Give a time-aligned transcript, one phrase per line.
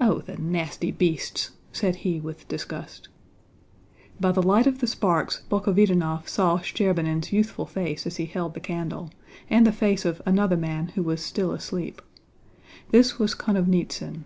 [0.00, 3.10] "Oh, the nasty beasts!" said he with disgust.
[4.18, 8.60] By the light of the sparks Bolkhovítinov saw Shcherbínin's youthful face as he held the
[8.60, 9.10] candle,
[9.50, 12.00] and the face of another man who was still asleep.
[12.90, 14.22] This was Konovnítsyn.